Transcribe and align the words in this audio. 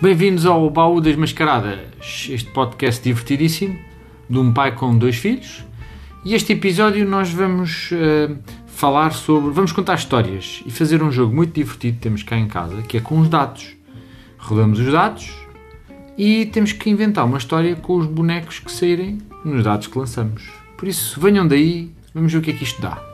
Bem-vindos 0.00 0.46
ao 0.46 0.70
Baú 0.70 1.00
das 1.00 1.16
Mascaradas, 1.16 2.28
este 2.30 2.48
podcast 2.52 3.02
divertidíssimo 3.02 3.76
de 4.30 4.38
um 4.38 4.52
pai 4.52 4.72
com 4.72 4.96
dois 4.96 5.16
filhos. 5.16 5.66
E 6.24 6.36
este 6.36 6.52
episódio 6.52 7.04
nós 7.04 7.30
vamos 7.30 7.90
uh, 7.90 8.38
falar 8.68 9.12
sobre. 9.12 9.50
Vamos 9.50 9.72
contar 9.72 9.96
histórias 9.96 10.62
e 10.64 10.70
fazer 10.70 11.02
um 11.02 11.10
jogo 11.10 11.34
muito 11.34 11.52
divertido 11.52 11.96
que 11.96 12.02
temos 12.02 12.22
cá 12.22 12.36
em 12.36 12.46
casa, 12.46 12.80
que 12.82 12.98
é 12.98 13.00
com 13.00 13.18
os 13.18 13.28
dados. 13.28 13.74
Rodamos 14.38 14.78
os 14.78 14.92
dados 14.92 15.34
e 16.16 16.46
temos 16.46 16.70
que 16.70 16.88
inventar 16.88 17.24
uma 17.24 17.38
história 17.38 17.74
com 17.74 17.96
os 17.96 18.06
bonecos 18.06 18.60
que 18.60 18.70
saírem 18.70 19.18
nos 19.44 19.64
dados 19.64 19.88
que 19.88 19.98
lançamos. 19.98 20.48
Por 20.76 20.86
isso, 20.86 21.20
venham 21.20 21.48
daí, 21.48 21.90
vamos 22.14 22.32
ver 22.32 22.38
o 22.38 22.42
que 22.42 22.52
é 22.52 22.54
que 22.54 22.62
isto 22.62 22.80
dá. 22.80 23.07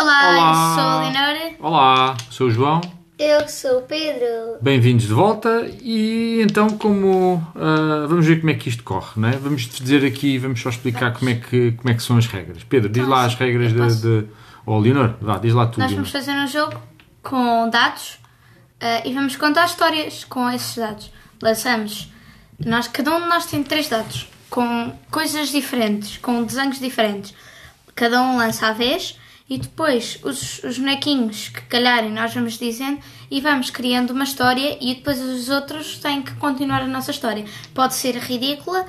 Olá, 0.00 0.30
Olá. 0.30 0.48
eu 0.48 0.74
sou 0.74 0.82
a 0.82 1.00
Leonora. 1.02 1.54
Olá, 1.60 2.16
sou 2.30 2.46
o 2.46 2.50
João. 2.50 2.80
Eu 3.18 3.46
sou 3.46 3.80
o 3.80 3.82
Pedro. 3.82 4.56
Bem-vindos 4.62 5.06
de 5.06 5.12
volta 5.12 5.70
e 5.82 6.40
então 6.40 6.70
como 6.70 7.46
ah, 7.54 8.06
vamos 8.08 8.24
ver 8.24 8.40
como 8.40 8.48
é 8.48 8.54
que 8.54 8.70
isto 8.70 8.82
corre, 8.82 9.20
não 9.20 9.28
é? 9.28 9.32
Vamos 9.32 9.68
dizer 9.68 10.02
aqui, 10.06 10.38
vamos 10.38 10.58
só 10.58 10.70
explicar 10.70 11.12
como 11.12 11.28
é 11.28 11.34
que, 11.34 11.72
como 11.72 11.90
é 11.90 11.94
que 11.94 12.02
são 12.02 12.16
as 12.16 12.24
regras. 12.24 12.64
Pedro, 12.64 12.88
diz 12.88 13.06
lá 13.06 13.26
as 13.26 13.34
regras 13.34 13.74
de, 13.74 14.00
de... 14.00 14.28
Oh, 14.64 14.78
Leonor, 14.78 15.16
vá, 15.20 15.36
diz 15.36 15.52
lá 15.52 15.66
tu, 15.66 15.78
Nós 15.78 15.92
vamos 15.92 16.10
fazer 16.10 16.32
um 16.32 16.46
jogo 16.46 16.80
com 17.22 17.68
dados 17.68 18.18
eh, 18.80 19.06
e 19.06 19.12
vamos 19.12 19.36
contar 19.36 19.66
histórias 19.66 20.24
com 20.24 20.48
esses 20.48 20.78
dados. 20.78 21.12
Lançamos. 21.42 22.10
Nós, 22.64 22.88
cada 22.88 23.14
um 23.14 23.20
de 23.20 23.28
nós 23.28 23.44
tem 23.44 23.62
três 23.62 23.86
dados 23.86 24.26
com 24.48 24.94
coisas 25.10 25.50
diferentes, 25.50 26.16
com 26.16 26.42
desenhos 26.42 26.80
diferentes. 26.80 27.34
Cada 27.94 28.22
um 28.22 28.38
lança 28.38 28.68
à 28.68 28.72
vez 28.72 29.19
e 29.50 29.58
depois 29.58 30.20
os, 30.22 30.62
os 30.62 30.78
bonequinhos 30.78 31.48
que 31.48 31.62
calharem 31.62 32.12
nós 32.12 32.32
vamos 32.32 32.56
dizendo 32.56 33.00
e 33.28 33.40
vamos 33.40 33.68
criando 33.68 34.12
uma 34.12 34.22
história 34.22 34.78
e 34.80 34.94
depois 34.94 35.20
os 35.20 35.48
outros 35.48 35.98
têm 35.98 36.22
que 36.22 36.32
continuar 36.36 36.82
a 36.82 36.86
nossa 36.86 37.10
história. 37.10 37.44
Pode 37.74 37.94
ser 37.96 38.14
ridícula 38.16 38.86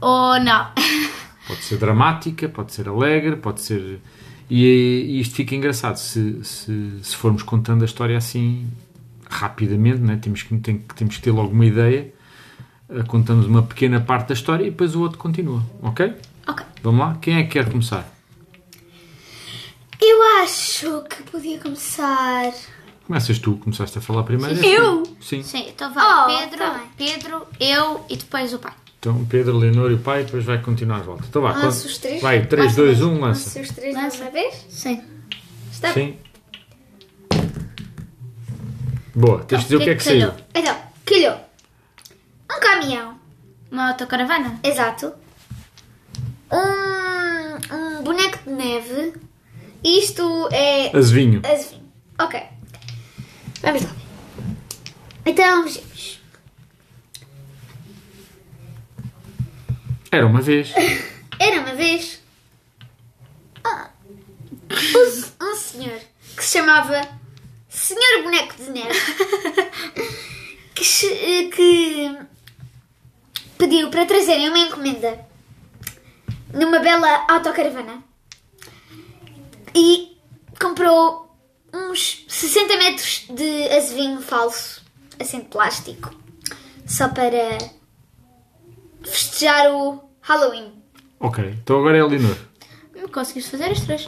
ou 0.00 0.40
não. 0.40 0.66
Pode 1.46 1.64
ser 1.64 1.78
dramática, 1.78 2.48
pode 2.48 2.72
ser 2.72 2.88
alegre, 2.88 3.34
pode 3.34 3.60
ser... 3.60 4.00
E, 4.48 4.62
e 5.08 5.20
isto 5.20 5.34
fica 5.34 5.52
engraçado 5.52 5.96
se, 5.96 6.44
se, 6.44 7.00
se 7.02 7.16
formos 7.16 7.42
contando 7.42 7.82
a 7.82 7.84
história 7.84 8.16
assim 8.16 8.68
rapidamente, 9.28 9.98
não 9.98 10.14
é? 10.14 10.16
temos, 10.16 10.44
que, 10.44 10.56
tem, 10.58 10.78
temos 10.94 11.16
que 11.16 11.22
ter 11.22 11.32
logo 11.32 11.50
uma 11.52 11.66
ideia, 11.66 12.12
ah, 12.88 13.02
contamos 13.02 13.46
uma 13.46 13.64
pequena 13.64 14.00
parte 14.00 14.28
da 14.28 14.34
história 14.34 14.64
e 14.64 14.70
depois 14.70 14.94
o 14.94 15.00
outro 15.00 15.18
continua, 15.18 15.60
ok? 15.82 16.14
ok. 16.46 16.64
Vamos 16.84 17.00
lá? 17.00 17.18
Quem 17.20 17.34
é 17.34 17.42
que 17.42 17.48
quer 17.48 17.68
começar? 17.68 18.19
Eu 20.00 20.22
acho 20.42 21.02
que 21.02 21.22
podia 21.24 21.58
começar. 21.60 22.52
Começas 23.06 23.38
tu, 23.38 23.56
começaste 23.56 23.98
a 23.98 24.00
falar 24.00 24.22
primeiro. 24.22 24.64
Eu? 24.64 25.02
Sim. 25.20 25.42
Sim, 25.42 25.66
então 25.68 25.92
vai 25.92 26.04
Oh, 26.04 26.38
Pedro, 26.38 26.58
tá 26.58 26.70
bem. 26.74 26.86
Pedro, 26.96 27.46
eu 27.58 28.04
e 28.08 28.16
depois 28.16 28.52
o 28.54 28.58
pai. 28.58 28.72
Então 28.98 29.24
Pedro, 29.26 29.56
Leonor 29.56 29.90
e 29.90 29.94
o 29.94 29.98
pai, 29.98 30.24
depois 30.24 30.44
vai 30.44 30.60
continuar 30.62 30.98
a 30.98 31.02
volta. 31.02 31.24
Então 31.28 31.42
vá, 31.42 31.52
quando- 31.54 31.68
os 31.70 31.98
três? 31.98 32.22
Vai, 32.22 32.46
3, 32.46 32.66
Lança 32.66 32.76
2, 32.76 32.98
mesmo. 32.98 33.12
1, 33.14 33.20
lança. 33.20 33.50
Se 33.50 33.60
os 33.60 33.68
três 33.70 33.94
de 33.96 34.02
Lança. 34.02 34.22
uma 34.22 34.30
vez? 34.30 34.66
Sim. 34.68 35.02
Está 35.72 35.92
bem. 35.92 36.18
Sim. 37.32 37.40
Boa, 39.14 39.40
tens 39.44 39.58
de 39.58 39.64
dizer 39.64 39.76
o 39.76 39.80
que 39.80 39.90
é 39.90 39.94
que 39.96 40.02
saiu. 40.04 40.28
calhou? 40.30 40.46
Então, 40.54 40.76
calhou. 41.04 41.40
Um 42.52 42.60
caminhão. 42.60 43.18
Uma 43.70 43.88
autocaravana? 43.90 44.60
Exato. 44.62 45.12
Um, 46.52 47.74
um 47.74 48.02
boneco 48.02 48.38
de 48.44 48.50
neve. 48.50 49.12
Isto 49.82 50.48
é. 50.52 50.96
Azevinho. 50.96 51.42
Azevinho. 51.44 51.90
Ok. 52.18 52.42
Vamos 53.62 53.82
lá. 53.82 53.96
Então, 55.24 55.64
vejamos. 55.64 56.20
Era 60.10 60.26
uma 60.26 60.40
vez. 60.42 60.72
Era 61.38 61.60
uma 61.60 61.74
vez. 61.74 62.20
ah, 63.64 63.90
um, 64.70 65.46
um 65.46 65.56
senhor 65.56 66.00
que 66.36 66.44
se 66.44 66.58
chamava 66.58 67.00
Senhor 67.68 68.22
Boneco 68.22 68.54
de 68.56 68.70
Neve. 68.70 69.00
que, 70.74 71.50
que 71.50 72.18
pediu 73.56 73.88
para 73.90 74.06
trazerem 74.06 74.48
uma 74.48 74.58
encomenda 74.58 75.26
numa 76.52 76.80
bela 76.80 77.26
autocaravana 77.28 78.09
e 79.74 80.18
comprou 80.60 81.36
uns 81.72 82.24
60 82.28 82.76
metros 82.76 83.24
de 83.30 83.68
azevinho 83.70 84.20
falso, 84.20 84.82
assim 85.18 85.40
de 85.40 85.46
plástico, 85.46 86.14
só 86.86 87.08
para 87.08 87.58
festejar 89.02 89.72
o 89.72 90.02
Halloween. 90.20 90.72
Ok, 91.18 91.44
então 91.62 91.78
agora 91.78 91.98
é 91.98 92.00
a 92.00 92.06
Leonor. 92.06 92.36
Não 92.94 93.08
conseguiste 93.08 93.50
fazer 93.50 93.70
as 93.70 93.80
três. 93.80 94.06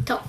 Então, 0.00 0.20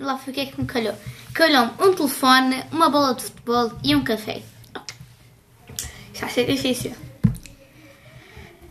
lá 0.00 0.16
foi 0.18 0.32
o 0.32 0.34
que 0.34 0.40
é 0.40 0.46
que 0.46 0.60
me 0.60 0.66
calhou. 0.66 0.94
Calhou-me 1.34 1.72
um 1.80 1.94
telefone, 1.94 2.64
uma 2.72 2.88
bola 2.88 3.14
de 3.14 3.22
futebol 3.22 3.72
e 3.84 3.94
um 3.94 4.02
café. 4.02 4.42
Já 6.14 6.22
vai 6.22 6.30
ser 6.30 6.46
difícil. 6.46 6.94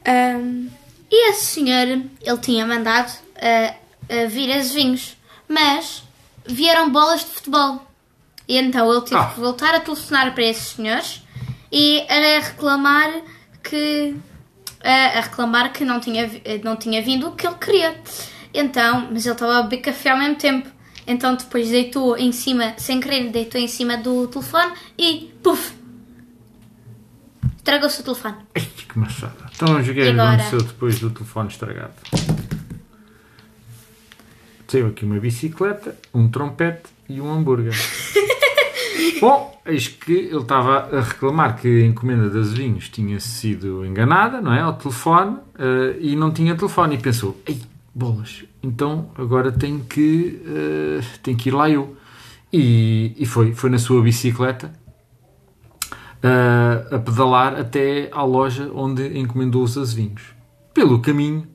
Ahm, 0.05 0.69
e 1.09 1.29
esse 1.29 1.45
senhor, 1.45 1.87
ele 1.87 2.37
tinha 2.41 2.65
mandado 2.65 3.11
ah, 3.35 3.73
ah, 4.09 4.27
vir 4.27 4.51
azevinhos, 4.53 5.15
mas 5.47 6.03
vieram 6.45 6.89
bolas 6.91 7.21
de 7.21 7.27
futebol. 7.27 7.85
E 8.47 8.57
então 8.57 8.91
ele 8.91 9.01
teve 9.01 9.15
Ah. 9.17 9.25
que 9.33 9.39
voltar 9.39 9.75
a 9.75 9.79
telefonar 9.79 10.33
para 10.33 10.43
esses 10.43 10.69
senhores 10.69 11.21
e 11.71 12.01
a 12.09 12.39
reclamar 12.39 13.11
que 13.63 14.15
a, 14.83 15.17
a 15.17 15.21
reclamar 15.21 15.73
que 15.73 15.83
não 15.83 15.99
tinha, 15.99 16.29
não 16.63 16.75
tinha 16.77 17.01
vindo 17.01 17.27
o 17.27 17.31
que 17.33 17.45
ele 17.45 17.55
queria. 17.57 17.99
Então, 18.53 19.09
mas 19.11 19.25
ele 19.25 19.33
estava 19.33 19.59
a 19.59 19.63
beber 19.63 19.81
café 19.81 20.11
ao 20.11 20.17
mesmo 20.17 20.35
tempo. 20.35 20.69
Então 21.05 21.35
depois 21.35 21.69
deitou 21.69 22.17
em 22.17 22.31
cima, 22.31 22.73
sem 22.77 22.99
querer, 22.99 23.29
deitou 23.31 23.59
em 23.59 23.67
cima 23.67 23.97
do 23.97 24.27
telefone 24.27 24.73
e 24.97 25.33
puf! 25.43 25.73
Estragou-se 27.57 27.99
o 27.99 28.03
telefone. 28.03 28.35
Ai, 28.55 28.61
que 28.87 28.97
machada. 28.99 29.35
Então 29.55 29.83
que 29.83 29.99
é 29.99 30.09
agora? 30.09 30.31
aconteceu 30.35 30.61
depois 30.63 30.99
do 30.99 31.09
telefone 31.09 31.49
estragado. 31.49 31.93
Saiu 34.67 34.87
aqui 34.87 35.05
uma 35.05 35.19
bicicleta, 35.19 35.97
um 36.13 36.27
trompete 36.27 36.89
e 37.07 37.21
um 37.21 37.31
hambúrguer. 37.31 37.73
Bom, 39.21 39.61
eis 39.65 39.87
que 39.87 40.11
ele 40.11 40.37
estava 40.37 40.89
a 40.95 41.01
reclamar 41.01 41.59
que 41.59 41.83
a 41.83 41.85
encomenda 41.85 42.29
das 42.29 42.53
vinhos 42.53 42.89
tinha 42.89 43.19
sido 43.19 43.85
enganada, 43.85 44.41
não 44.41 44.53
é? 44.53 44.59
Ao 44.59 44.73
telefone 44.73 45.37
eh, 45.57 45.97
e 45.99 46.15
não 46.15 46.31
tinha 46.31 46.55
telefone. 46.55 46.95
E 46.95 46.97
pensou: 46.97 47.39
ei, 47.47 47.61
bolas, 47.95 48.43
então 48.61 49.09
agora 49.17 49.51
tenho 49.51 49.79
que, 49.85 50.41
eh, 50.45 51.01
tenho 51.23 51.37
que 51.37 51.49
ir 51.49 51.53
lá 51.53 51.69
eu. 51.69 51.95
E, 52.51 53.13
e 53.17 53.25
foi, 53.25 53.53
foi 53.53 53.69
na 53.69 53.77
sua 53.77 54.01
bicicleta 54.01 54.71
a, 56.21 56.95
a 56.95 56.99
pedalar 56.99 57.59
até 57.59 58.09
à 58.11 58.23
loja 58.23 58.71
onde 58.73 59.17
encomendou 59.17 59.63
os 59.63 59.77
azevinhos. 59.77 60.35
Pelo 60.73 60.99
caminho, 60.99 61.47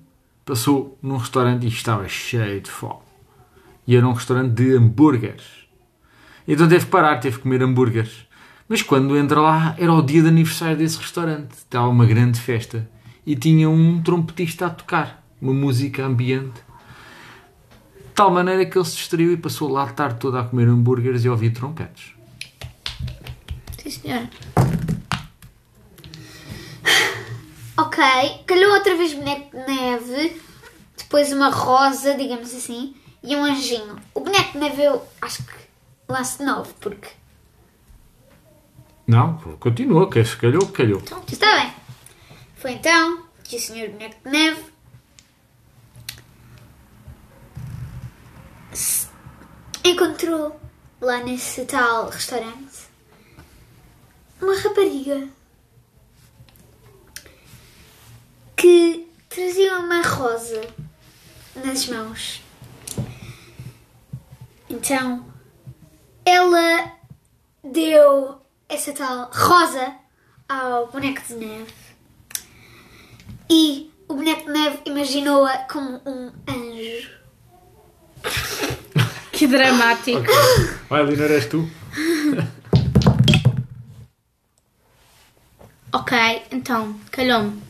passou 0.44 0.98
num 1.02 1.16
restaurante 1.16 1.64
e 1.64 1.68
estava 1.68 2.08
cheio 2.08 2.60
de 2.60 2.70
fome. 2.70 3.00
E 3.86 3.96
era 3.96 4.06
um 4.06 4.12
restaurante 4.12 4.52
de 4.52 4.74
hambúrgueres. 4.74 5.62
Então 6.46 6.68
teve 6.68 6.84
que 6.84 6.90
parar, 6.90 7.18
teve 7.18 7.36
que 7.36 7.42
comer 7.42 7.62
hambúrgueres. 7.62 8.26
Mas 8.68 8.82
quando 8.82 9.16
entra 9.16 9.40
lá, 9.40 9.74
era 9.78 9.92
o 9.92 10.02
dia 10.02 10.22
de 10.22 10.28
aniversário 10.28 10.76
desse 10.76 10.98
restaurante. 10.98 11.52
Estava 11.52 11.88
uma 11.88 12.06
grande 12.06 12.40
festa. 12.40 12.88
E 13.26 13.36
tinha 13.36 13.68
um 13.68 14.02
trompetista 14.02 14.66
a 14.66 14.70
tocar. 14.70 15.24
Uma 15.40 15.52
música 15.52 16.04
ambiente. 16.04 16.60
De 17.96 18.14
tal 18.14 18.30
maneira 18.30 18.64
que 18.64 18.78
ele 18.78 18.84
se 18.84 18.96
distraiu 18.96 19.32
e 19.32 19.36
passou 19.36 19.70
lá 19.70 19.84
a 19.84 19.92
tarde 19.92 20.18
toda 20.18 20.40
a 20.40 20.44
comer 20.44 20.68
hambúrgueres 20.68 21.24
e 21.24 21.28
ouvir 21.28 21.50
trompetes. 21.50 22.12
Sim, 23.78 23.90
senhora. 23.90 24.30
Ok, 27.82 27.98
calhou 28.46 28.74
outra 28.74 28.96
vez 28.96 29.12
boneco 29.12 29.50
de 29.50 29.66
neve, 29.66 30.40
depois 30.96 31.32
uma 31.32 31.48
rosa, 31.48 32.14
digamos 32.14 32.54
assim, 32.54 32.94
e 33.24 33.34
um 33.34 33.44
anjinho. 33.44 34.00
O 34.14 34.20
boneco 34.20 34.52
de 34.52 34.58
neve 34.58 34.84
eu 34.84 35.04
acho 35.20 35.42
que 35.42 35.52
lance 36.08 36.38
de 36.38 36.44
novo, 36.44 36.72
porque 36.74 37.08
Não, 39.04 39.36
continua, 39.58 40.08
que 40.08 40.24
se 40.24 40.36
calhou, 40.36 40.64
calhou. 40.68 41.00
Então, 41.00 41.24
está 41.26 41.56
bem. 41.56 41.72
Foi 42.54 42.70
então 42.70 43.24
que 43.42 43.56
o 43.56 43.60
senhor 43.60 43.88
boneco 43.90 44.14
de 44.24 44.30
neve 44.30 44.64
encontrou 49.84 50.60
lá 51.00 51.18
nesse 51.18 51.64
tal 51.64 52.10
restaurante 52.10 52.86
uma 54.40 54.56
rapariga 54.56 55.28
que 58.56 59.08
trazia 59.28 59.78
uma 59.78 60.02
rosa 60.02 60.60
nas 61.64 61.86
mãos. 61.86 62.42
Então, 64.68 65.24
ela 66.24 66.92
deu 67.62 68.40
essa 68.68 68.92
tal 68.92 69.30
rosa 69.32 69.94
ao 70.48 70.88
boneco 70.88 71.20
de 71.26 71.34
neve 71.34 71.72
e 73.50 73.90
o 74.08 74.14
boneco 74.14 74.46
de 74.46 74.52
neve 74.52 74.78
imaginou-a 74.86 75.58
como 75.70 76.00
um 76.06 76.32
anjo. 76.48 77.10
Que 79.32 79.48
dramático. 79.48 80.22
Vai, 80.88 81.02
Leonor, 81.02 81.32
és 81.32 81.46
tu? 81.46 81.68
Ok, 85.92 86.16
então, 86.52 86.94
calhou-me. 87.10 87.60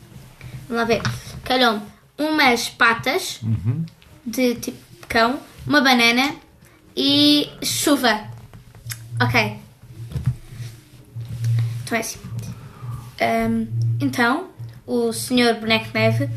Vamos 0.73 0.89
lá 0.89 0.95
ver. 0.95 1.03
Calhou-me 1.43 1.81
umas 2.17 2.67
patas 2.67 3.39
de 4.25 4.55
tipo 4.55 5.07
cão, 5.07 5.39
uma 5.67 5.81
banana 5.81 6.33
e 6.97 7.47
chuva. 7.61 8.21
Ok. 9.21 9.59
Então 11.83 11.95
é 11.95 12.01
assim. 12.01 12.19
Ahm, 13.21 13.67
então, 14.01 14.49
o 14.87 15.13
senhor 15.13 15.53
Boneco 15.59 15.89
Neve, 15.93 16.27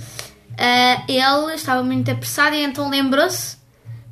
ah, 0.58 1.02
ele 1.08 1.54
estava 1.54 1.82
muito 1.82 2.10
apressado 2.10 2.54
e 2.54 2.62
então 2.62 2.90
lembrou-se 2.90 3.56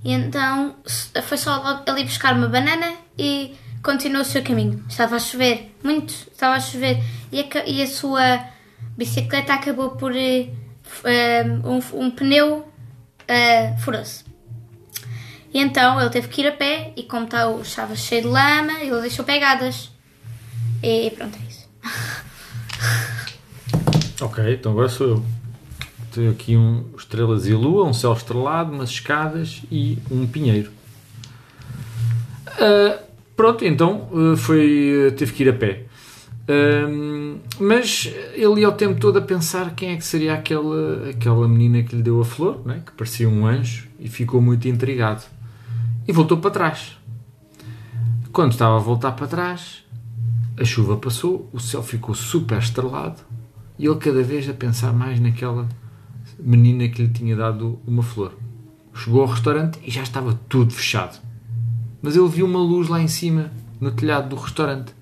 e 0.03 0.11
então 0.11 0.75
foi 1.23 1.37
só 1.37 1.83
ali 1.87 2.03
buscar 2.03 2.35
uma 2.35 2.49
banana 2.49 2.95
e 3.19 3.55
continuou 3.83 4.23
o 4.23 4.25
seu 4.25 4.43
caminho. 4.43 4.83
Estava 4.89 5.17
a 5.17 5.21
chover, 5.21 5.77
muito, 5.83 6.15
estava 6.33 6.55
a 6.55 6.61
chover 6.61 7.05
e 7.31 7.43
a, 7.43 7.47
e 7.67 7.83
a 7.83 7.87
sua 7.87 8.54
bicicleta 8.97 9.55
acabou 9.55 9.91
por 9.91 10.15
eh, 10.15 10.49
eh, 11.05 11.45
um, 11.65 11.81
um 12.01 12.11
pneu 12.11 12.69
eh, 13.29 13.77
furou-se. 13.79 14.25
E 15.53 15.61
então 15.61 16.01
ele 16.01 16.11
teve 16.11 16.29
que 16.29 16.41
ir 16.41 16.49
a 16.49 16.53
pé 16.53 16.93
e 16.97 17.05
como 17.05 17.25
está 17.25 17.49
o 17.49 17.63
estava 17.63 17.95
cheio 17.95 18.23
de 18.23 18.29
lama, 18.29 18.81
ele 18.81 19.01
deixou 19.01 19.25
pegadas. 19.25 19.91
E 20.83 21.11
pronto, 21.11 21.39
é 21.39 21.49
isso. 21.49 21.69
Ok, 24.21 24.55
então 24.55 24.73
agora 24.73 24.89
sou 24.89 25.09
eu. 25.09 25.25
Tenho 26.13 26.31
aqui 26.31 26.57
um 26.57 26.85
estrelas 26.97 27.47
e 27.47 27.53
lua, 27.53 27.85
um 27.85 27.93
céu 27.93 28.13
estrelado, 28.13 28.73
umas 28.73 28.91
escadas 28.91 29.63
e 29.71 29.99
um 30.11 30.27
pinheiro. 30.27 30.71
Ah, 32.59 32.99
pronto, 33.37 33.65
então 33.65 34.09
ah, 34.13 34.37
foi, 34.37 35.09
ah, 35.09 35.17
teve 35.17 35.33
que 35.33 35.43
ir 35.43 35.51
a 35.51 35.53
pé. 35.53 35.85
Ahm, 36.47 37.39
mas 37.59 38.13
ele 38.35 38.61
ia 38.61 38.69
o 38.69 38.73
tempo 38.73 39.01
todo 39.01 39.19
a 39.19 39.23
pensar 39.23 39.75
quem 39.75 39.91
é 39.91 39.97
que 39.97 40.05
seria 40.05 40.35
aquela, 40.35 41.09
aquela 41.09 41.49
menina 41.49 41.83
que 41.83 41.97
lhe 41.97 42.03
deu 42.03 42.21
a 42.21 42.25
flor, 42.25 42.61
né? 42.67 42.83
que 42.85 42.93
parecia 42.93 43.29
um 43.29 43.47
anjo, 43.47 43.89
e 43.99 44.09
ficou 44.09 44.41
muito 44.41 44.69
intrigado. 44.69 45.25
E 46.07 46.13
voltou 46.13 46.39
para 46.39 46.51
trás. 46.51 46.99
Quando 48.33 48.53
estava 48.53 48.77
a 48.77 48.81
voltar 48.81 49.13
para 49.13 49.27
trás, 49.27 49.85
a 50.61 50.65
chuva 50.65 50.97
passou, 50.97 51.49
o 51.53 51.59
céu 51.59 51.83
ficou 51.83 52.15
super 52.15 52.59
estrelado 52.59 53.21
e 53.79 53.87
ele 53.87 53.97
cada 53.97 54.23
vez 54.23 54.49
a 54.49 54.53
pensar 54.53 54.93
mais 54.93 55.19
naquela 55.19 55.69
menina 56.39 56.89
que 56.89 57.03
lhe 57.03 57.09
tinha 57.09 57.35
dado 57.35 57.79
uma 57.87 58.03
flor. 58.03 58.37
Chegou 58.95 59.23
ao 59.23 59.29
restaurante 59.29 59.79
e 59.85 59.91
já 59.91 60.03
estava 60.03 60.39
tudo 60.49 60.73
fechado. 60.73 61.21
Mas 62.01 62.17
ele 62.17 62.29
viu 62.29 62.47
uma 62.47 62.61
luz 62.61 62.89
lá 62.89 63.01
em 63.01 63.09
cima, 63.09 63.51
no 63.81 63.91
telhado 63.91 64.29
do 64.29 64.37
restaurante. 64.37 64.95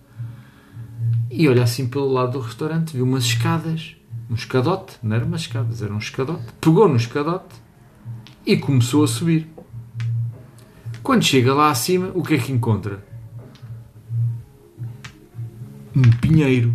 E 1.35 1.49
olha 1.49 1.63
assim 1.63 1.89
pelo 1.89 2.13
lado 2.13 2.33
do 2.33 2.41
restaurante, 2.41 2.93
viu 2.93 3.07
umas 3.07 3.25
escadas, 3.25 3.97
um 4.31 4.35
escadote, 4.35 4.99
não 5.03 5.17
eram 5.17 5.27
umas 5.27 5.41
escadas, 5.41 5.81
era 5.81 5.91
um 5.91 5.97
escadote. 5.97 6.43
Pegou 6.61 6.87
no 6.87 6.97
escadote 6.97 7.55
e 8.45 8.55
começou 8.59 9.03
a 9.03 9.09
subir. 9.09 9.49
Quando 11.03 11.23
chega 11.23 11.55
lá 11.55 11.71
acima, 11.71 12.11
o 12.15 12.23
que 12.23 12.35
é 12.35 12.39
que 12.39 12.53
encontra? 12.53 13.03
Um 15.97 16.03
pinheiro. 16.21 16.75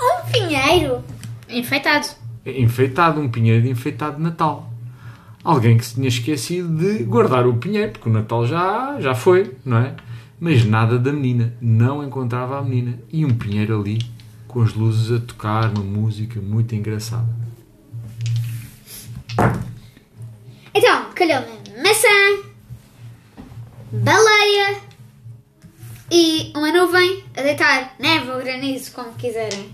Um 0.00 0.32
pinheiro? 0.32 1.04
Enfeitado. 1.48 2.08
enfeitado, 2.44 3.20
um 3.20 3.28
pinheiro 3.28 3.68
enfeitado 3.68 4.16
de 4.16 4.22
Natal. 4.22 4.68
Alguém 5.44 5.78
que 5.78 5.86
se 5.86 5.94
tinha 5.94 6.08
esquecido 6.08 6.76
de 6.76 7.04
guardar 7.04 7.46
o 7.46 7.54
pinheiro, 7.54 7.92
porque 7.92 8.08
o 8.08 8.12
Natal 8.12 8.44
já, 8.44 9.00
já 9.00 9.14
foi, 9.14 9.56
não 9.64 9.78
é? 9.78 9.94
Mas 10.40 10.64
nada 10.64 10.98
da 10.98 11.12
menina, 11.12 11.54
não 11.60 12.02
encontrava 12.02 12.58
a 12.58 12.62
menina. 12.62 12.98
E 13.12 13.26
um 13.26 13.36
pinheiro 13.36 13.78
ali, 13.78 13.98
com 14.48 14.62
as 14.62 14.72
luzes 14.72 15.12
a 15.12 15.22
tocar, 15.22 15.70
uma 15.70 15.84
música 15.84 16.40
muito 16.40 16.74
engraçada. 16.74 17.28
Então, 20.72 21.10
calhou-me 21.14 21.82
maçã, 21.82 22.08
baleia 23.92 24.80
e 26.10 26.52
uma 26.56 26.72
nuvem 26.72 27.22
a 27.36 27.42
deitar 27.42 27.94
neve 27.98 28.30
ou 28.30 28.38
granizo, 28.38 28.92
como 28.92 29.12
quiserem. 29.14 29.70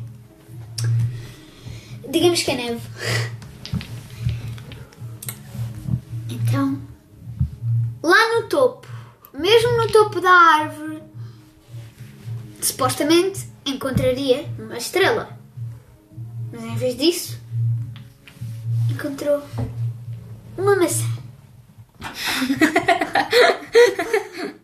Digamos 2.11 2.43
que 2.43 2.51
é 2.51 2.57
neve. 2.57 2.81
Então, 6.29 6.81
lá 8.03 8.35
no 8.35 8.49
topo, 8.49 8.96
mesmo 9.39 9.73
no 9.77 9.89
topo 9.93 10.21
da 10.21 10.31
árvore, 10.31 11.03
supostamente 12.61 13.49
encontraria 13.65 14.45
uma 14.59 14.77
estrela. 14.79 15.37
Mas 16.53 16.63
em 16.63 16.77
vez 16.77 16.97
disso, 16.97 17.39
encontrou 18.91 19.43
uma 20.57 20.77
maçã. 20.77 21.05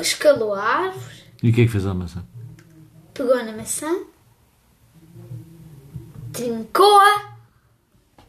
Escalou 0.00 0.54
a 0.54 0.62
árvore, 0.62 1.22
E 1.42 1.50
o 1.50 1.52
que 1.52 1.62
é 1.62 1.64
que 1.64 1.70
fez 1.70 1.84
a 1.86 1.92
maçã? 1.94 2.24
pegou 3.12 3.36
na 3.44 3.50
maçã, 3.50 3.92
trincou-a 6.32 7.36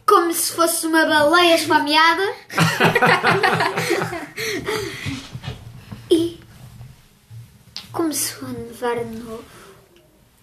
como 0.09 0.33
se 0.33 0.51
fosse 0.53 0.88
uma 0.88 1.06
baleia 1.06 1.53
esfameada 1.53 2.33
e 6.09 6.39
começou 7.91 8.50
a 8.50 8.53
nevar 8.53 9.06
de 9.06 9.17
novo, 9.17 9.44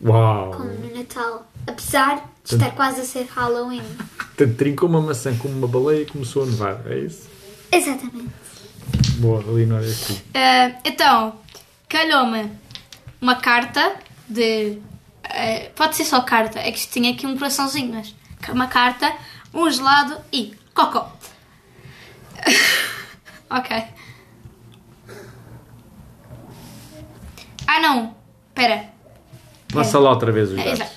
Uau! 0.00 0.52
como 0.52 0.70
no 0.70 0.96
Natal, 0.96 1.50
apesar 1.66 2.30
de 2.44 2.54
estar 2.54 2.70
quase 2.76 3.00
a 3.00 3.04
ser 3.04 3.24
Halloween. 3.24 3.82
Portanto, 4.36 4.56
trincou 4.56 4.88
uma 4.88 5.00
maçã 5.00 5.36
como 5.36 5.58
uma 5.58 5.66
baleia 5.66 6.02
e 6.02 6.06
começou 6.06 6.44
a 6.44 6.46
nevar, 6.46 6.86
é 6.86 7.00
isso? 7.00 7.28
Exatamente. 7.72 8.30
Boa, 9.18 9.42
Leonor, 9.48 9.82
és 9.82 10.00
tu. 10.00 10.16
Ah, 10.32 10.78
então, 10.84 11.40
calhou-me 11.88 12.52
uma 13.20 13.34
carta 13.34 13.96
de. 14.28 14.78
ah, 15.24 15.70
pode 15.74 15.96
ser 15.96 16.04
só 16.04 16.20
carta, 16.20 16.60
é 16.60 16.70
que 16.70 16.78
isto 16.78 16.92
tinha 16.92 17.12
aqui 17.12 17.26
um 17.26 17.36
coraçãozinho, 17.36 17.92
mas. 17.92 18.14
Uma 18.48 18.68
carta, 18.68 19.12
um 19.56 19.70
gelado 19.70 20.20
e 20.32 20.54
cocó. 20.74 21.10
ok. 23.50 23.84
Ah, 27.66 27.80
não! 27.80 28.14
Espera. 28.48 28.90
Lança 29.74 29.98
lá 29.98 30.10
outra 30.10 30.30
vez 30.30 30.50
os 30.50 30.58
É, 30.58 30.64
dados. 30.64 30.80
exato. 30.80 30.96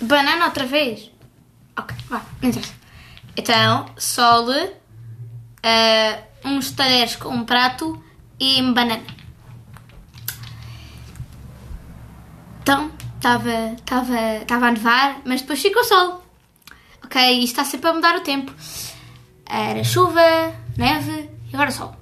Banana 0.00 0.46
outra 0.46 0.66
vez? 0.66 1.10
Ok, 1.78 1.96
vá, 2.08 2.22
não 2.42 2.48
interessa. 2.50 2.74
Então, 3.36 3.86
sole, 3.96 4.72
ah, 5.62 6.18
uns 6.44 6.70
talheres 6.72 7.16
com 7.16 7.28
um 7.30 7.44
prato 7.44 8.02
e 8.38 8.60
banana. 8.72 9.02
Então, 12.62 12.90
estava 13.24 13.72
estava 13.78 14.36
estava 14.42 14.66
a 14.66 14.70
nevar, 14.70 15.22
mas 15.24 15.40
depois 15.40 15.62
ficou 15.62 15.82
sol. 15.82 16.22
Ok, 17.02 17.38
isto 17.38 17.52
está 17.52 17.64
sempre 17.64 17.88
a 17.88 17.94
mudar 17.94 18.16
o 18.16 18.20
tempo. 18.20 18.52
Era 19.46 19.82
chuva, 19.82 20.20
neve 20.76 21.30
e 21.50 21.54
agora 21.54 21.70
sol. 21.70 21.96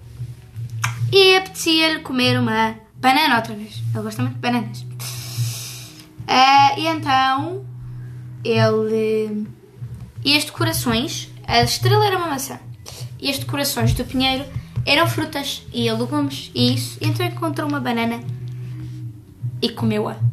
E 1.12 1.36
apetecia-lhe 1.36 2.00
comer 2.00 2.38
uma 2.38 2.74
banana 2.96 3.36
outra 3.36 3.54
vez. 3.54 3.82
Ele 3.94 4.02
gosta 4.02 4.22
muito 4.22 4.34
de 4.34 4.40
bananas. 4.40 4.84
Ah, 6.26 6.74
e 6.76 6.88
então 6.88 7.64
ele. 8.44 9.46
E 10.24 10.36
as 10.36 10.44
decorações, 10.44 11.28
a 11.46 11.62
estrela 11.62 12.04
era 12.04 12.16
uma 12.16 12.26
maçã. 12.26 12.58
E 13.20 13.30
as 13.30 13.38
decorações 13.38 13.94
do 13.94 14.04
pinheiro 14.04 14.44
eram 14.84 15.06
frutas 15.06 15.62
e 15.72 15.88
legumes 15.92 16.50
e 16.52 16.74
isso. 16.74 16.98
E 17.00 17.06
então 17.06 17.24
encontrou 17.24 17.68
uma 17.68 17.78
banana 17.78 18.20
e 19.60 19.68
comeu-a. 19.68 20.31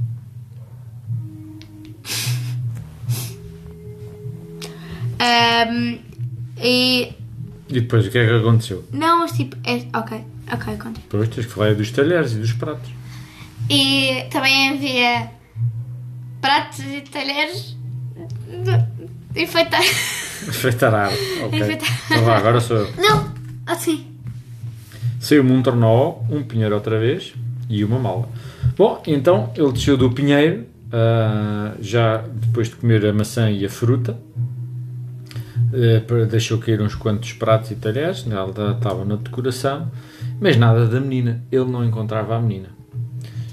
Ahm, 5.20 6.00
e. 6.62 7.14
E 7.70 7.82
depois, 7.82 8.08
o 8.08 8.10
que 8.12 8.18
é 8.18 8.26
que 8.26 8.34
aconteceu? 8.34 8.84
Não, 8.92 9.20
mas 9.20 9.32
tipo. 9.34 9.56
É, 9.64 9.86
ok, 9.98 10.24
ok, 10.52 10.78
conta. 10.78 11.02
Depois 11.02 11.30
tens 11.30 11.46
que 11.46 11.54
falar 11.54 11.76
dos 11.76 11.92
talheres 11.92 12.34
e 12.34 12.38
dos 12.38 12.54
pratos. 12.54 12.90
E 13.70 14.26
também 14.32 14.70
havia 14.70 15.32
pratos 16.42 16.80
e 16.80 17.02
talheres 17.02 17.78
de, 18.48 19.00
Enfeitar. 19.36 19.82
Enfeitar 20.48 20.94
a 20.94 21.06
árvore. 21.06 21.44
Ok. 21.44 21.60
Enfeitar. 21.60 22.02
Então 22.06 22.24
vá, 22.24 22.38
agora 22.38 22.60
sou 22.60 22.78
eu. 22.78 22.94
Não, 22.98 23.32
assim. 23.66 24.06
Saiu-me 25.20 25.52
um 25.52 25.62
tornó, 25.62 26.16
um 26.30 26.44
pinheiro 26.44 26.74
outra 26.74 27.00
vez 27.00 27.34
e 27.70 27.84
uma 27.84 28.00
mala. 28.00 28.28
Bom, 28.76 29.02
então 29.06 29.52
ele 29.56 29.72
desceu 29.72 29.98
do 29.98 30.10
pinheiro, 30.10 30.66
ah, 30.92 31.74
já 31.80 32.18
depois 32.18 32.70
de 32.70 32.76
comer 32.76 33.06
a 33.06 33.14
maçã 33.14 33.52
e 33.52 33.66
a 33.66 33.70
fruta, 33.70 34.18
eh, 35.74 36.26
deixou 36.26 36.58
cair 36.58 36.82
uns 36.82 36.96
quantos 36.96 37.34
pratos 37.34 37.72
e 37.72 37.76
talheres, 37.76 38.26
ela 38.30 38.50
estava 38.72 39.06
na 39.06 39.16
decoração, 39.16 39.92
mas 40.40 40.58
nada 40.58 40.88
da 40.88 41.00
menina. 41.00 41.44
Ele 41.52 41.66
não 41.66 41.84
encontrava 41.86 42.36
a 42.36 42.40
menina. 42.40 42.70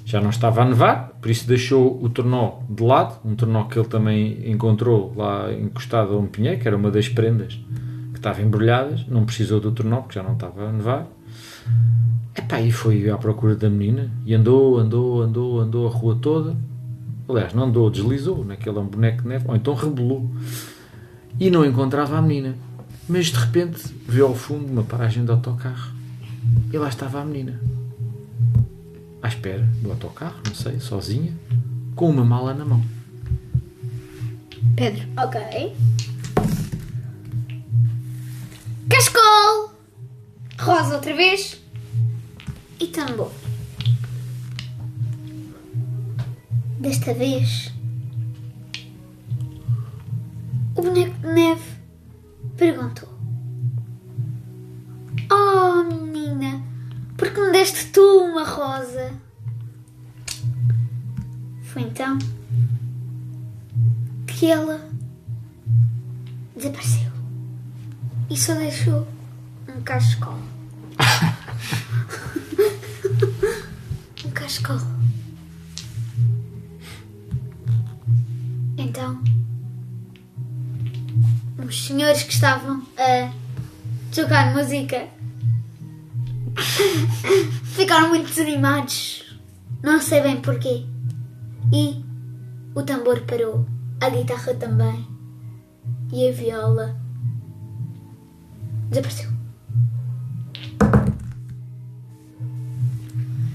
Já 0.04 0.20
não 0.20 0.30
estava 0.30 0.62
a 0.62 0.64
nevar, 0.64 1.10
por 1.20 1.30
isso 1.30 1.48
deixou 1.48 2.00
o 2.02 2.08
tornó 2.08 2.60
de 2.70 2.82
lado, 2.82 3.18
um 3.24 3.34
tornó 3.34 3.64
que 3.64 3.78
ele 3.78 3.88
também 3.88 4.50
encontrou 4.50 5.12
lá 5.16 5.52
encostado 5.52 6.14
a 6.14 6.16
um 6.16 6.26
pinheiro, 6.26 6.60
que 6.60 6.68
era 6.68 6.76
uma 6.76 6.92
das 6.92 7.08
prendas 7.08 7.58
que 8.12 8.18
estava 8.18 8.40
embrulhadas, 8.40 9.04
não 9.08 9.26
precisou 9.26 9.58
do 9.58 9.72
tornó 9.72 10.02
porque 10.02 10.14
já 10.14 10.22
não 10.22 10.34
estava 10.34 10.68
a 10.68 10.72
nevar. 10.72 11.08
Epá, 12.36 12.60
e 12.60 12.70
foi 12.70 13.10
à 13.10 13.16
procura 13.18 13.56
da 13.56 13.68
menina 13.68 14.10
e 14.24 14.32
andou, 14.32 14.78
andou, 14.78 15.22
andou, 15.22 15.60
andou 15.60 15.88
a 15.88 15.90
rua 15.90 16.16
toda. 16.20 16.56
Aliás, 17.28 17.52
não 17.52 17.64
andou, 17.64 17.90
deslizou 17.90 18.44
naquele 18.44 18.80
boneco 18.82 19.22
de 19.22 19.28
neve, 19.28 19.44
ou 19.48 19.56
então 19.56 19.74
rebolou. 19.74 20.30
E 21.38 21.50
não 21.50 21.64
encontrava 21.64 22.16
a 22.18 22.22
menina. 22.22 22.56
Mas 23.08 23.26
de 23.26 23.38
repente 23.38 23.82
viu 24.08 24.26
ao 24.26 24.34
fundo 24.34 24.66
uma 24.72 24.82
paragem 24.82 25.24
de 25.24 25.30
autocarro 25.30 25.92
e 26.72 26.78
lá 26.78 26.88
estava 26.88 27.20
a 27.20 27.24
menina. 27.24 27.60
À 29.22 29.28
espera 29.28 29.62
do 29.82 29.90
autocarro, 29.90 30.40
não 30.46 30.54
sei, 30.54 30.80
sozinha, 30.80 31.32
com 31.94 32.10
uma 32.10 32.24
mala 32.24 32.52
na 32.54 32.64
mão. 32.64 32.82
Pedro. 34.74 35.06
Ok. 35.16 35.74
Cascol. 38.88 39.72
Rosa 40.58 40.96
outra 40.96 41.14
vez. 41.14 41.60
E 42.80 42.86
tambor. 42.88 43.32
Desta 46.78 47.14
vez. 47.14 47.75
Boneco 50.86 51.18
de 51.20 51.26
neve 51.26 51.76
perguntou: 52.56 53.08
Oh 55.30 55.82
menina, 55.82 56.62
por 57.16 57.30
que 57.30 57.40
me 57.40 57.52
deste 57.52 57.86
tu 57.86 58.00
uma 58.00 58.44
rosa? 58.44 59.12
Foi 61.64 61.82
então 61.82 62.18
que 64.26 64.50
ela 64.50 64.88
desapareceu 66.54 67.10
e 68.30 68.36
só 68.36 68.54
deixou 68.54 69.06
um 69.68 69.80
cachecol. 69.82 70.38
um 74.24 74.30
cachecol. 74.30 74.95
Senhores 81.86 82.22
que 82.24 82.32
estavam 82.32 82.82
a 82.98 83.30
tocar 84.12 84.52
música 84.52 85.06
ficaram 87.64 88.08
muito 88.08 88.26
desanimados. 88.26 89.38
Não 89.82 90.00
sei 90.00 90.20
bem 90.20 90.40
porquê. 90.40 90.84
E 91.72 92.04
o 92.74 92.82
tambor 92.82 93.20
parou, 93.22 93.64
a 94.00 94.08
guitarra 94.08 94.54
também. 94.54 95.06
E 96.12 96.28
a 96.28 96.32
viola 96.32 96.96
desapareceu. 98.90 99.30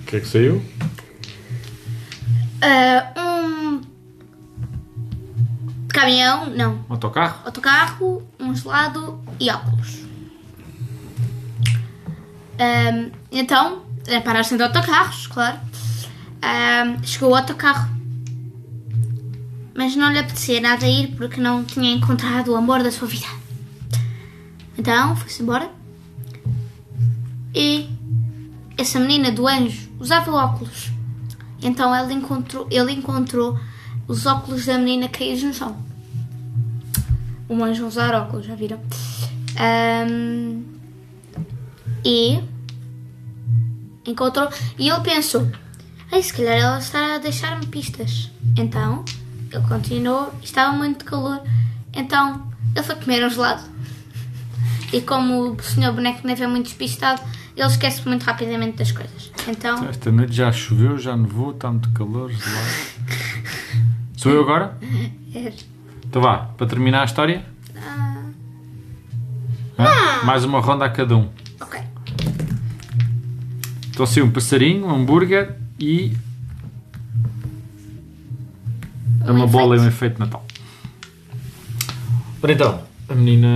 O 0.01 0.05
que 0.05 0.15
é 0.15 0.19
que 0.19 0.27
saiu? 0.27 0.61
Um 3.17 3.20
caminhão, 6.01 6.47
não, 6.47 6.73
Um 6.89 6.93
autocarro? 6.93 7.41
autocarro, 7.45 8.27
um 8.39 8.55
gelado 8.55 9.19
e 9.39 9.49
óculos. 9.49 10.01
Ahm, 12.59 13.11
então, 13.31 13.83
pararam-se 14.23 14.57
de 14.57 14.63
autocarros, 14.63 15.27
claro. 15.27 15.59
Ahm, 16.41 17.03
chegou 17.03 17.31
o 17.31 17.35
autocarro. 17.35 17.89
Mas 19.75 19.95
não 19.95 20.11
lhe 20.11 20.19
apetecia 20.19 20.59
nada 20.59 20.85
ir 20.87 21.15
porque 21.15 21.39
não 21.39 21.63
tinha 21.63 21.93
encontrado 21.93 22.49
o 22.49 22.55
amor 22.55 22.83
da 22.83 22.91
sua 22.91 23.07
vida. 23.07 23.27
Então, 24.77 25.15
foi-se 25.15 25.41
embora. 25.41 25.69
E 27.53 27.89
essa 28.77 28.99
menina 28.99 29.31
do 29.31 29.47
anjo 29.47 29.89
usava 29.99 30.31
óculos. 30.31 30.89
Então 31.61 31.95
ele 31.95 32.13
encontrou, 32.13 32.67
ele 32.71 32.91
encontrou 32.91 33.59
os 34.07 34.25
óculos 34.25 34.65
da 34.65 34.77
menina 34.77 35.07
caídos 35.07 35.43
no 35.43 35.53
chão. 35.53 35.90
Um 37.51 37.63
anjo 37.65 37.85
usar 37.85 38.13
óculos, 38.15 38.45
já 38.45 38.55
viram? 38.55 38.79
Ahm, 39.59 40.63
e 42.05 42.39
encontrou. 44.07 44.47
E 44.79 44.87
ele 44.89 45.01
pensou: 45.01 45.51
Ei, 46.11 46.23
se 46.23 46.33
calhar 46.33 46.57
ela 46.57 46.79
está 46.79 47.15
a 47.15 47.17
deixar-me 47.17 47.65
pistas. 47.67 48.31
Então 48.57 49.03
ele 49.51 49.67
continuou, 49.67 50.33
estava 50.41 50.75
muito 50.75 51.03
calor. 51.03 51.41
Então 51.93 52.49
ele 52.73 52.83
foi 52.85 52.95
comer 52.95 53.25
um 53.25 53.29
gelado. 53.29 53.63
E 54.93 55.01
como 55.01 55.51
o 55.51 55.61
senhor 55.63 55.93
boneco 55.93 56.21
de 56.21 56.27
neve 56.27 56.43
é 56.43 56.47
muito 56.47 56.67
despistado, 56.67 57.21
ele 57.55 57.67
esquece 57.67 58.07
muito 58.07 58.23
rapidamente 58.23 58.77
das 58.77 58.91
coisas. 58.93 59.29
Então, 59.47 59.85
Esta 59.89 60.09
noite 60.11 60.33
já 60.33 60.51
choveu, 60.53 60.97
já 60.97 61.17
nevou, 61.17 61.51
está 61.51 61.69
muito 61.69 61.91
calor, 61.91 62.31
gelado. 62.31 62.67
Sou 64.15 64.31
eu 64.31 64.41
agora? 64.43 64.77
é, 65.33 65.53
Então 66.11 66.21
vá, 66.21 66.39
para 66.57 66.67
terminar 66.67 67.03
a 67.03 67.05
história. 67.05 67.41
ah, 67.77 68.21
Hã? 69.79 70.25
Mais 70.25 70.43
uma 70.43 70.59
ronda 70.59 70.83
a 70.83 70.89
cada 70.89 71.15
um. 71.15 71.29
ok. 71.61 71.79
Então 73.91 74.05
saiu 74.05 74.25
um 74.25 74.29
passarinho, 74.29 74.87
um 74.87 74.93
hambúrguer 74.93 75.55
e. 75.79 76.11
Um 79.25 79.35
uma 79.35 79.47
bola 79.47 79.77
e 79.77 79.79
um 79.79 79.87
efeito 79.87 80.19
Natal. 80.19 80.45
Ora 82.43 82.51
então, 82.51 82.81
a 83.07 83.15
menina 83.15 83.47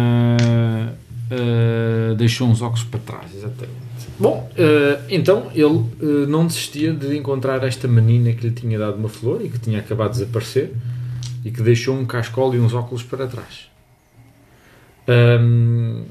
ah, 1.30 2.14
deixou 2.16 2.48
uns 2.48 2.62
óculos 2.62 2.86
para 2.86 3.02
trás, 3.02 3.36
exatamente. 3.36 3.76
Bom, 4.18 4.50
ah, 4.58 5.02
então 5.10 5.52
ele 5.54 5.84
ah, 6.02 6.26
não 6.30 6.48
desistia 6.48 6.94
de 6.94 7.18
encontrar 7.18 7.62
esta 7.66 7.86
menina 7.86 8.32
que 8.32 8.48
lhe 8.48 8.54
tinha 8.54 8.80
dado 8.80 8.96
uma 8.98 9.10
flor 9.10 9.44
e 9.44 9.50
que 9.50 9.60
tinha 9.60 9.80
acabado 9.80 10.14
de 10.14 10.20
desaparecer 10.20 10.72
e 11.46 11.52
que 11.52 11.62
deixou 11.62 11.96
um 11.96 12.06
cascol 12.08 12.56
e 12.56 12.60
uns 12.60 12.74
óculos 12.74 13.04
para 13.04 13.28
trás. 13.28 13.70
Ahm, 15.08 16.06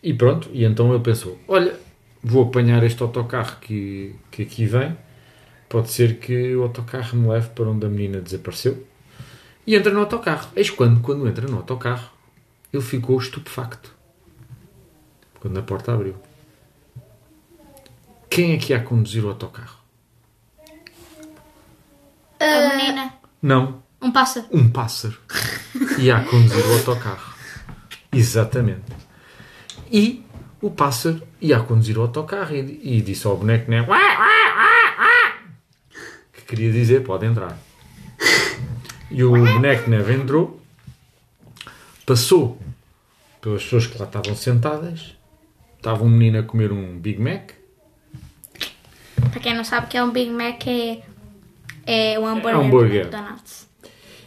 e 0.00 0.14
pronto, 0.14 0.48
e 0.52 0.64
então 0.64 0.94
ele 0.94 1.02
pensou: 1.02 1.36
olha, 1.48 1.74
vou 2.22 2.44
apanhar 2.44 2.82
este 2.84 3.02
autocarro 3.02 3.58
que, 3.60 4.14
que 4.30 4.42
aqui 4.42 4.64
vem, 4.66 4.96
pode 5.68 5.90
ser 5.90 6.18
que 6.20 6.54
o 6.54 6.62
autocarro 6.62 7.18
me 7.18 7.28
leve 7.28 7.48
para 7.48 7.68
onde 7.68 7.84
a 7.84 7.88
menina 7.88 8.20
desapareceu. 8.20 8.86
E 9.66 9.74
entra 9.74 9.92
no 9.92 10.00
autocarro. 10.00 10.48
Eis 10.54 10.70
quando, 10.70 11.00
quando 11.00 11.28
entra 11.28 11.46
no 11.48 11.56
autocarro, 11.56 12.08
ele 12.72 12.82
ficou 12.82 13.18
estupefacto. 13.18 13.92
Quando 15.40 15.58
a 15.58 15.62
porta 15.62 15.92
abriu. 15.92 16.14
Quem 18.28 18.52
é 18.52 18.58
que 18.58 18.72
ia 18.72 18.78
a 18.78 18.82
conduzir 18.82 19.24
o 19.24 19.28
autocarro? 19.28 19.80
A 22.38 22.76
menina, 22.76 23.14
Não, 23.42 23.79
um 24.00 24.10
pássaro. 24.10 24.46
um 24.50 24.68
pássaro 24.68 25.18
ia 25.98 26.16
a 26.16 26.24
conduzir 26.24 26.66
o 26.66 26.72
autocarro. 26.72 27.34
Exatamente. 28.12 28.92
E 29.90 30.24
o 30.60 30.70
pássaro 30.70 31.22
ia 31.40 31.58
a 31.58 31.60
conduzir 31.60 31.98
o 31.98 32.02
autocarro 32.02 32.54
e, 32.54 32.98
e 32.98 33.00
disse 33.02 33.26
ao 33.26 33.36
boneco 33.36 33.70
né, 33.70 33.84
que 36.32 36.42
queria 36.42 36.72
dizer 36.72 37.02
pode 37.02 37.26
entrar. 37.26 37.58
E 39.10 39.24
o 39.24 39.30
boneco 39.30 39.90
neve 39.90 40.14
entrou, 40.14 40.60
passou 42.06 42.60
pelas 43.40 43.62
pessoas 43.64 43.86
que 43.86 43.98
lá 43.98 44.06
estavam 44.06 44.36
sentadas. 44.36 45.16
Estava 45.76 46.04
um 46.04 46.08
menino 46.08 46.38
a 46.38 46.42
comer 46.42 46.70
um 46.70 46.98
Big 46.98 47.20
Mac. 47.20 47.52
Para 49.30 49.40
quem 49.40 49.54
não 49.54 49.64
sabe 49.64 49.86
o 49.86 49.88
que 49.88 49.96
é 49.96 50.04
um 50.04 50.10
Big 50.10 50.30
Mac, 50.30 50.66
é, 50.66 51.02
é 51.86 52.20
um 52.20 52.26
hambúrguer, 52.26 52.56
um 52.58 52.66
hambúrguer. 52.66 53.08
do 53.08 53.16
McDonald's. 53.16 53.69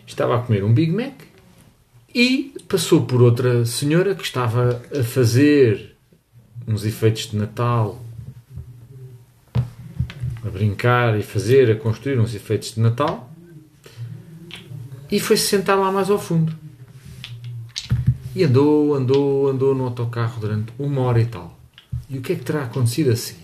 Estava 0.05 0.36
a 0.36 0.39
comer 0.39 0.63
um 0.63 0.74
Big 0.74 0.91
Mac 0.91 1.13
e 2.13 2.53
passou 2.67 3.05
por 3.05 3.22
outra 3.22 3.65
senhora 3.65 4.13
que 4.15 4.24
estava 4.24 4.81
a 4.98 5.03
fazer 5.03 5.95
uns 6.67 6.86
efeitos 6.86 7.31
de 7.31 7.38
Natal, 7.38 8.01
a 10.45 10.50
brincar 10.50 11.17
e 11.17 11.24
fazer, 11.24 11.72
a 11.72 11.75
construir 11.75 12.19
uns 12.19 12.36
efeitos 12.36 12.75
de 12.75 12.79
Natal 12.79 13.29
e 15.12 15.19
foi-se 15.19 15.48
sentar 15.48 15.77
lá 15.77 15.91
mais 15.91 16.10
ao 16.10 16.19
fundo. 16.19 16.53
E 18.36 18.43
andou, 18.43 18.95
andou, 18.95 19.48
andou 19.48 19.75
no 19.75 19.86
autocarro 19.86 20.39
durante 20.39 20.74
uma 20.79 21.01
hora 21.01 21.22
e 21.22 21.25
tal. 21.25 21.60
E 22.10 22.17
o 22.17 22.22
que 22.22 22.33
é 22.33 22.36
que 22.36 22.43
terá 22.43 22.63
acontecido 22.63 23.12
assim? 23.12 23.36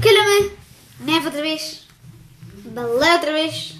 Calhou-me. 0.00 0.50
Neve 1.00 1.26
outra 1.26 1.42
vez. 1.42 1.87
Baleia 2.82 3.14
outra 3.14 3.32
vez. 3.32 3.78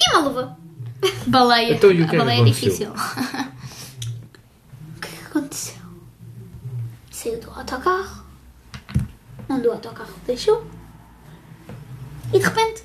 E 0.00 0.10
uma 0.10 0.20
luva. 0.28 0.58
Baleia. 1.26 1.74
Então, 1.74 1.90
e 1.90 1.94
o 1.94 1.96
que 1.98 2.02
é 2.04 2.10
que 2.10 2.16
baleia 2.18 2.38
é 2.38 2.40
aconteceu? 2.42 2.70
difícil. 2.70 2.92
O 4.96 5.00
que 5.00 5.08
é 5.08 5.10
que 5.10 5.24
aconteceu? 5.26 5.82
Saiu 7.10 7.40
do 7.40 7.50
autocarro. 7.50 8.24
Onde 9.48 9.68
o 9.68 9.72
autocarro 9.72 10.14
deixou. 10.26 10.66
E 12.32 12.38
de 12.38 12.44
repente. 12.44 12.84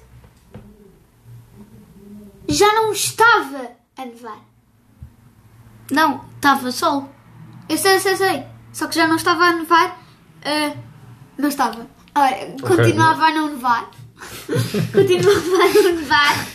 Já 2.48 2.68
não 2.74 2.92
estava 2.92 3.72
a 3.98 4.06
nevar. 4.06 4.40
Não, 5.92 6.26
estava 6.36 6.72
sol. 6.72 7.10
Eu 7.70 7.78
sei, 7.78 8.00
sei, 8.00 8.16
sei. 8.16 8.46
Só 8.74 8.88
que 8.88 8.96
já 8.96 9.08
não 9.08 9.16
estava 9.16 9.46
a 9.46 9.54
nevar. 9.54 9.98
ah, 10.44 10.76
não 11.38 11.50
estava. 11.50 11.88
Ora, 12.14 12.36
continuava 12.62 13.26
a 13.26 13.34
não 13.34 13.48
nevar. 13.50 13.90
continuava 14.94 15.40
a 15.64 15.74
não 15.74 15.96
nevar. 15.96 16.48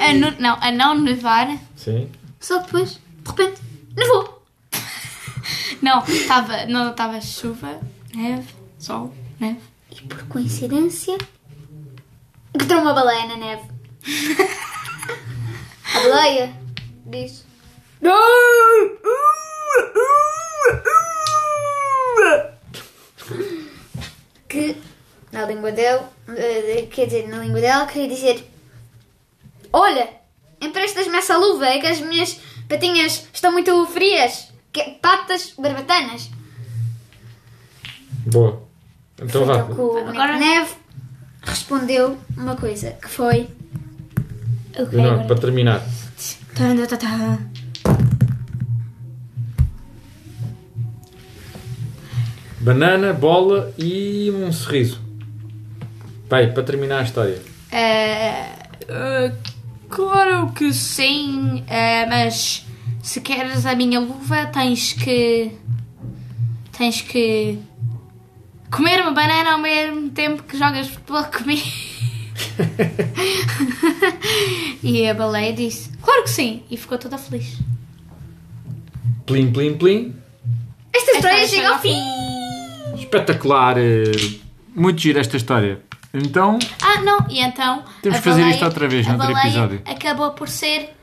A 0.00 0.12
nu- 0.14 0.36
não, 0.38 0.58
a 0.60 0.70
não 0.72 0.98
nevar. 1.00 1.48
Sim. 1.76 2.10
Só 2.40 2.58
que 2.60 2.66
depois, 2.66 2.90
de 2.92 3.30
repente, 3.30 3.60
nevou. 3.96 4.42
Não, 5.82 6.02
estava 6.04 6.66
não 6.66 6.90
estava 6.90 7.20
chuva, 7.20 7.80
neve, 8.14 8.48
sol, 8.78 9.14
neve. 9.38 9.60
E 9.90 10.00
por 10.02 10.22
coincidência, 10.28 11.16
encontrou 12.54 12.80
uma 12.80 12.94
baleia 12.94 13.26
na 13.26 13.36
neve. 13.36 13.62
A 15.94 16.00
baleia 16.00 16.54
disse: 17.06 17.44
Que 18.00 18.08
na 25.34 25.44
língua 25.46 25.72
dele, 25.72 26.00
eh, 26.28 26.86
quer 26.90 27.06
dizer, 27.06 27.28
na 27.28 27.38
língua 27.38 27.60
dela, 27.60 27.86
queria 27.86 28.08
dizer: 28.08 28.48
Olha, 29.72 30.08
emprestas-me 30.60 31.16
essa 31.18 31.36
luva, 31.36 31.66
é 31.66 31.80
que 31.80 31.86
as 31.88 32.00
minhas 32.00 32.38
patinhas 32.68 33.26
estão 33.32 33.50
muito 33.52 33.84
frias. 33.86 34.48
Que, 34.72 34.82
patas 35.02 35.52
barbatanas. 35.58 36.30
Boa. 38.26 38.62
Então 39.20 39.44
vá. 39.44 39.58
Então, 39.70 40.08
Agora-. 40.08 40.38
Neve 40.38 40.72
respondeu 41.42 42.16
uma 42.36 42.56
coisa 42.56 42.92
que 42.92 43.08
foi. 43.08 43.48
Ok, 44.78 44.98
Não, 44.98 45.12
agora. 45.14 45.26
para 45.26 45.38
terminar. 45.38 45.82
Banana, 52.60 53.12
bola 53.12 53.72
e 53.76 54.30
um 54.30 54.50
sorriso. 54.52 55.03
Vai, 56.34 56.48
para 56.48 56.64
terminar 56.64 56.98
a 56.98 57.02
história. 57.04 57.40
Eh, 57.70 59.30
claro 59.88 60.50
que 60.52 60.72
sim, 60.72 61.62
eh, 61.68 62.04
mas 62.06 62.66
se 63.00 63.20
queres 63.20 63.64
a 63.64 63.76
minha 63.76 64.00
luva 64.00 64.46
tens 64.46 64.94
que. 64.94 65.52
tens 66.76 67.02
que. 67.02 67.56
comer 68.68 69.00
uma 69.02 69.12
banana 69.12 69.52
ao 69.52 69.60
mesmo 69.60 70.10
tempo 70.10 70.42
que 70.42 70.58
jogas 70.58 70.88
futebol 70.88 71.22
comigo. 71.22 71.62
e 74.82 75.08
a 75.08 75.14
baleia 75.14 75.52
disse: 75.52 75.90
Claro 76.02 76.24
que 76.24 76.30
sim, 76.30 76.64
e 76.68 76.76
ficou 76.76 76.98
toda 76.98 77.16
feliz. 77.16 77.58
Plim, 79.24 79.52
plim, 79.52 79.78
plim. 79.78 80.16
Esta 80.92 81.12
história 81.12 81.46
chega 81.46 81.68
ao 81.68 81.78
fim! 81.78 81.96
Espetacular. 82.98 83.76
eh, 83.78 84.10
Muito 84.74 85.00
giro 85.00 85.20
esta 85.20 85.36
história. 85.36 85.80
Então, 86.14 86.58
Ah, 86.80 87.00
não, 87.02 87.18
e 87.28 87.40
então. 87.40 87.82
Temos 88.00 88.18
que 88.18 88.24
fazer 88.24 88.40
baleia- 88.42 88.54
isto 88.54 88.64
outra 88.64 88.88
vez, 88.88 89.06
a 89.06 89.10
noutro 89.14 89.34
baleia 89.34 89.48
episódio. 89.48 89.82
Acabou 89.84 90.30
por 90.30 90.48
ser 90.48 90.94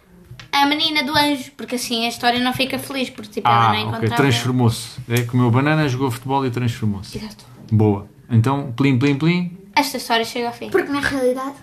a 0.54 0.66
menina 0.66 1.04
do 1.04 1.16
anjo, 1.18 1.52
porque 1.58 1.76
assim 1.76 2.06
a 2.06 2.10
história 2.10 2.40
não 2.40 2.54
fica 2.54 2.80
feliz, 2.80 3.10
porque 3.10 3.30
tipo, 3.30 3.48
ela 3.48 3.58
ah, 3.58 3.74
não 3.74 3.80
ok, 3.80 3.82
encontrava. 3.98 4.16
transformou-se. 4.16 4.90
É, 5.10 5.22
comeu 5.24 5.52
banana, 5.52 5.88
jogou 5.90 6.10
futebol 6.10 6.46
e 6.46 6.50
transformou-se. 6.50 7.18
Exato. 7.18 7.46
Boa. 7.72 8.08
Então, 8.30 8.72
plim, 8.72 8.98
plim, 8.98 9.16
plim. 9.18 9.58
Esta 9.76 9.98
história 9.98 10.24
chega 10.26 10.48
ao 10.48 10.54
fim. 10.54 10.70
Porque 10.70 10.90
na 10.90 11.00
realidade, 11.02 11.56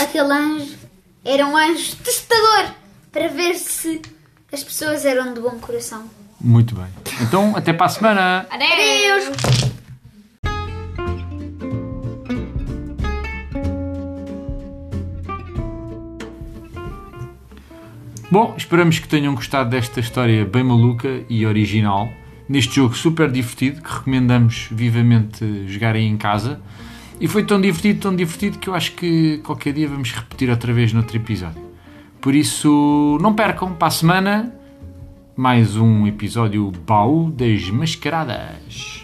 aquele 0.00 0.32
anjo 0.32 0.74
era 1.24 1.46
um 1.46 1.56
anjo 1.56 1.96
testador 1.96 2.74
para 3.12 3.28
ver 3.28 3.54
se 3.54 4.02
as 4.52 4.62
pessoas 4.64 5.04
eram 5.04 5.32
de 5.34 5.40
bom 5.40 5.58
coração. 5.60 6.04
Muito 6.40 6.74
bem. 6.74 6.86
Então, 7.22 7.56
até 7.56 7.72
para 7.72 7.86
a 7.86 7.88
semana. 7.88 8.46
Adeus! 8.50 9.36
Bom, 18.34 18.52
esperamos 18.56 18.98
que 18.98 19.06
tenham 19.06 19.32
gostado 19.32 19.70
desta 19.70 20.00
história 20.00 20.44
bem 20.44 20.64
maluca 20.64 21.24
e 21.30 21.46
original. 21.46 22.08
Neste 22.48 22.74
jogo 22.74 22.92
super 22.92 23.30
divertido, 23.30 23.80
que 23.80 23.88
recomendamos 23.88 24.66
vivamente 24.72 25.68
jogarem 25.68 26.10
em 26.10 26.16
casa. 26.16 26.60
E 27.20 27.28
foi 27.28 27.44
tão 27.44 27.60
divertido, 27.60 28.00
tão 28.00 28.16
divertido, 28.16 28.58
que 28.58 28.68
eu 28.68 28.74
acho 28.74 28.90
que 28.96 29.38
qualquer 29.44 29.72
dia 29.72 29.88
vamos 29.88 30.10
repetir 30.10 30.50
outra 30.50 30.72
vez 30.72 30.92
noutro 30.92 31.16
episódio. 31.16 31.62
Por 32.20 32.34
isso, 32.34 33.18
não 33.22 33.34
percam, 33.34 33.72
para 33.72 33.86
a 33.86 33.90
semana, 33.92 34.52
mais 35.36 35.76
um 35.76 36.04
episódio 36.04 36.72
Baú 36.84 37.30
das 37.30 37.70
Mascaradas. 37.70 39.03